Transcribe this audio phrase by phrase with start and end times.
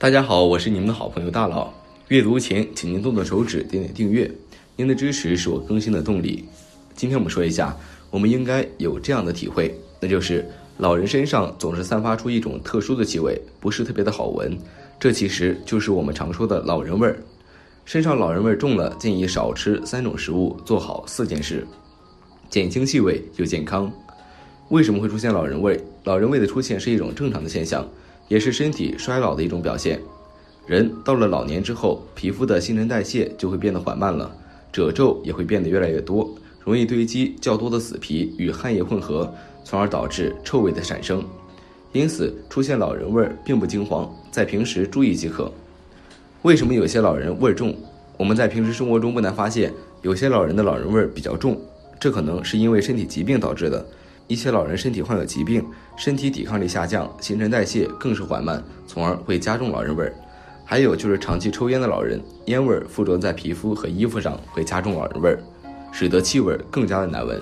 [0.00, 1.74] 大家好，我是你们的好朋友大佬。
[2.06, 4.30] 阅读前，请您动动手指，点点订阅。
[4.76, 6.44] 您的支持是我更新的动力。
[6.94, 7.76] 今天我们说一下，
[8.08, 14.56] 我们应该有这样的体会，那就是老人身上总是散发出一种特殊的气味，不是特别的好闻。
[15.00, 17.20] 这其实就是我们常说的老人味儿。
[17.84, 21.66] 身上老人味重了，建议少吃三种食物，做好四件事，
[22.48, 23.92] 减轻气味又健康。
[24.68, 25.82] 为什么会出现老人味？
[26.04, 27.84] 老人味的出现是一种正常的现象。
[28.28, 30.00] 也是身体衰老的一种表现。
[30.66, 34.30] 人到了老年之后，皮肤的新陈代谢就会变得缓慢了，
[34.70, 36.28] 褶皱也会变得越来越多，
[36.62, 39.32] 容易堆积较多的死皮与汗液混合，
[39.64, 41.24] 从而导致臭味的产生。
[41.92, 45.50] 因此，出现老人味儿并不惊慌，在平时注意即可。
[46.42, 47.74] 为什么有些老人味儿重？
[48.18, 51.58] 我们在平时生活中不难发现，有些老人的老人味儿比较重，
[51.98, 53.86] 这可能是因为身体疾病导致的。
[54.28, 55.64] 一些老人身体患有疾病，
[55.96, 60.14] 身体抵抗力下降，新陈代谢更是缓慢，从而会加重老人味儿。
[60.66, 65.38] 还有就是长期抽烟的老人，烟味儿附着在皮肤和衣服上，会加重老人味儿，
[65.90, 67.40] 使得气味更加的难闻。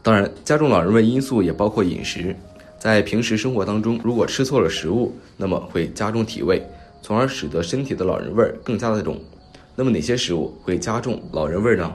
[0.00, 2.34] 当然，加重老人味因素也包括饮食，
[2.78, 6.62] 在平时生活当中，如果吃错了食物，那么会加重体味，
[7.02, 9.20] 从而使得身体的老人味儿更加的重。
[9.74, 11.92] 那么哪些食物会加重老人味儿呢？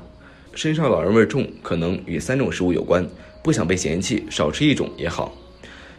[0.54, 3.08] 身上老人味重，可能与三种食物有关。
[3.44, 5.34] 不想被嫌弃，少吃一种也好。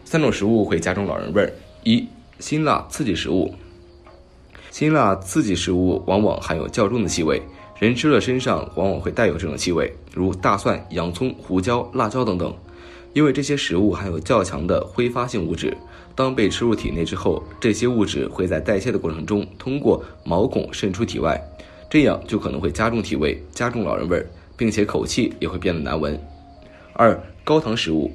[0.03, 2.07] 三种食物会加重老人味儿：一、
[2.39, 3.53] 辛辣刺激食物。
[4.71, 7.41] 辛辣刺激食物往往含有较重的气味，
[7.79, 12.53] 人吃了身上往往会带有这种气味，如大蒜、洋葱、胡椒、辣椒等等。
[13.13, 15.77] 因为这些食物含有较强的挥发性物质，
[16.13, 21.41] 当被吃入体内之后，这些物质会在代谢的过程中通过毛孔渗出体外，
[21.89, 24.27] 这样就可能会加重体味，加重老人味儿，
[24.57, 26.19] 并且口气也会变得难闻。
[26.91, 28.11] 二高糖食物，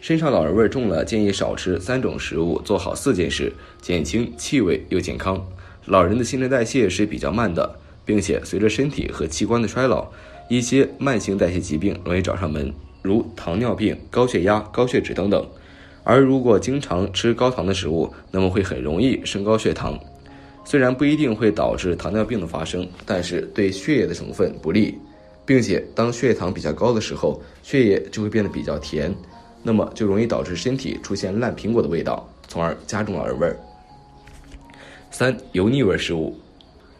[0.00, 3.52] 身上老人味重了，建议少吃三种食物，做好四件事，
[3.82, 5.44] 减轻气味又健康。
[5.86, 10.06] 老人的新陈代谢是比较慢的，并且随着身体和器官的衰老，
[10.48, 12.72] 一些慢性代谢疾病容易找上门，
[13.02, 15.44] 如糖尿病、高血压、高血脂等等。
[16.04, 19.98] 而如果经常吃高糖的食物，那么会很容易升高血糖。
[20.64, 24.94] 虽然不一定会导致糖尿病的发生，但是对血液的成分不利。
[25.48, 29.10] 并且，当血糖比较高的时候，血液就会变得比较甜，
[29.62, 33.58] 那么就容易导致身体出现烂苹果的味道，从而加重了耳味儿。
[35.10, 36.38] 三、油腻味食物，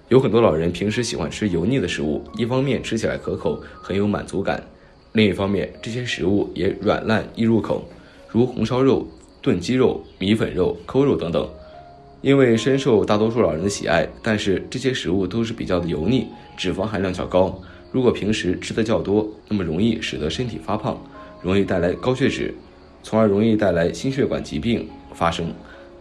[0.08, 4.64] 有很多老人平时喜欢吃油腻的食物，一方面吃起来可口，很有满足感，
[5.12, 7.86] 另一方面这些食物也软烂易入口，
[8.30, 9.06] 如红烧肉、
[9.42, 11.46] 炖鸡肉、米粉肉、扣肉等等。
[12.22, 17.60] 因为深受大多数老人的喜爱，但是这些食物都是比较的油腻，脂肪含量较高。
[17.90, 21.00] 如果平时吃的较多，那么容易使得身体发胖，
[21.42, 22.54] 容易带来高血脂，
[23.02, 25.52] 从而容易带来心血管疾病发生。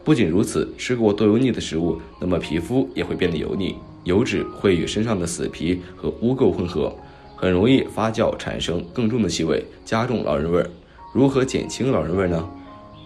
[0.04, 6.94] 不仅如此，吃过多油腻的食物，那么皮肤也会变得油腻，油脂会与身上的死皮和污垢混合，
[7.36, 10.70] 很容易发酵产生更重的气味，加重老人味儿。
[11.14, 12.50] 如何减轻老人味儿呢？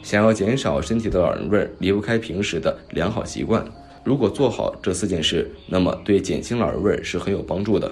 [0.04, 3.64] 想要减少身体的老人味儿，离不开平时的良好习惯。
[4.04, 7.92] 如果做好这四件事，那么对减轻老人味儿是很有帮助的。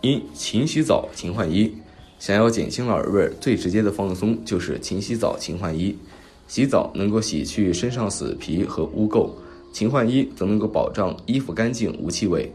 [0.00, 1.74] 一勤洗澡，勤换衣。
[2.20, 5.96] 想要减轻老人味儿，最直接的放松就是勤洗澡、勤换衣。
[6.46, 9.28] 洗澡能够洗去身上死皮和污垢，
[9.72, 12.52] 勤换衣则能够保障衣服干净无气味。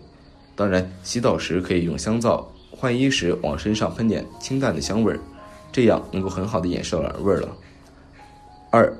[0.55, 5.19] 当然，洗澡时可以用香皂，换衣时往身上喷点清淡的香味儿，
[5.69, 7.49] 这样能够很好的掩饰老人味儿了。
[8.69, 8.91] 二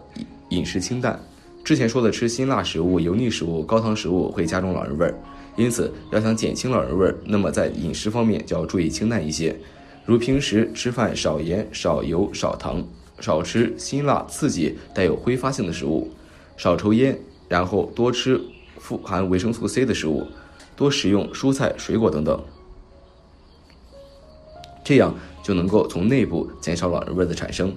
[0.50, 1.17] 饮食清淡。
[1.63, 5.15] 之前说的吃辛辣食物、油腻食物、高糖食物会加重老人味儿。
[5.55, 9.55] 因此，要想减轻老人味儿，那么在饮食方面就要注意清淡一些，
[10.03, 12.83] 如平时吃饭少盐、少油、少糖，
[13.19, 16.09] 少吃辛辣刺激、带有挥发性的食物，
[16.57, 18.41] 少抽烟，然后多吃
[18.79, 20.25] 富含维生素 C 的食物，
[20.75, 22.44] 多食用蔬菜、水果等等，
[24.83, 27.75] 这样就能够从内部减少老人味的产生。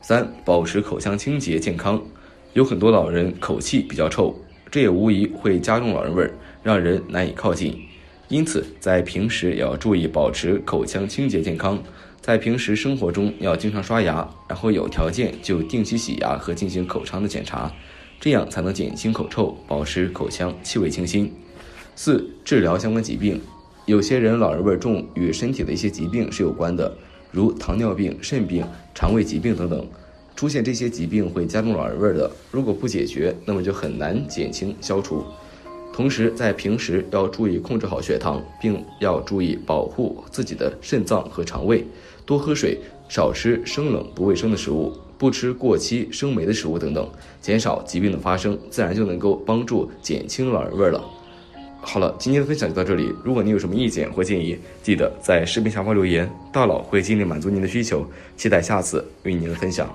[0.00, 2.02] 三、保持口腔清洁健康，
[2.54, 4.34] 有很多老人口气比较臭。
[4.70, 6.30] 这也无疑会加重老人味儿，
[6.62, 7.76] 让人难以靠近。
[8.28, 11.82] 因此，在平时也要注意保持口腔清洁健康。
[12.20, 17.72] 在平时生活中要经常刷牙，然后有条件就定期洗牙和进行口腔的检查，
[18.20, 21.32] 这样才能减轻口臭，保持口腔气味清新。
[21.94, 23.40] 四、治疗相关疾病，
[23.86, 26.94] 有些人老人味重与身体的一些疾病是有关的，
[27.30, 28.62] 如糖尿病、肾病、
[28.94, 29.86] 肠胃疾病等等。
[30.38, 35.24] 出现这些疾病会加重老人味的，如果不解决，那么就很难减轻消除。
[35.92, 41.84] 同时，在平时要注意控制好血糖，并要注意保护自己的肾脏和肠胃，
[42.24, 51.04] 多喝水，少吃生冷不卫生的食物，不吃过期生霉的食物等等，减少疾病的发生，自然就能够帮助减轻老人味了。
[51.80, 53.12] 好了，今天的分享就到这里。
[53.24, 58.06] 如果您有什么意见或建议，记得在视频下方留言，大佬会尽力满足您的需求。
[58.36, 59.92] 期待下次与您的分享。